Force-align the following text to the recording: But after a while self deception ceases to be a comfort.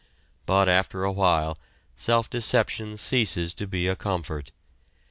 But 0.47 0.67
after 0.67 1.03
a 1.03 1.11
while 1.11 1.55
self 1.95 2.27
deception 2.27 2.97
ceases 2.97 3.53
to 3.53 3.67
be 3.67 3.87
a 3.87 3.95
comfort. 3.95 4.51